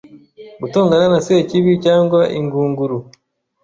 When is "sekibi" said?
1.25-1.71